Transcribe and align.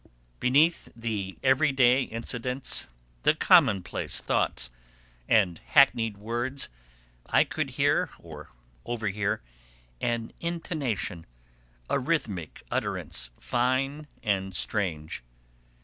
Beneath 0.39 0.89
the 0.95 1.37
everyday 1.43 2.01
incidents, 2.01 2.87
the 3.21 3.35
commonplace 3.35 4.19
thoughts 4.19 4.71
and 5.29 5.59
hackneyed 5.63 6.17
words, 6.17 6.69
I 7.27 7.43
could 7.43 7.69
hear, 7.77 8.09
or 8.17 8.49
overhear, 8.83 9.43
an 10.01 10.31
intonation, 10.39 11.27
a 11.87 11.99
rhythmic 11.99 12.63
utterance 12.71 13.29
fine 13.39 14.07
and 14.23 14.55
strange. 14.55 15.21